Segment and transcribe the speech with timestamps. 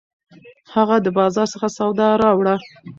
[0.75, 2.55] هغه د بازار څخه سودا راوړه